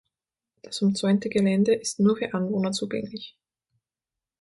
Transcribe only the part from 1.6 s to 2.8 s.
ist nur für Anwohner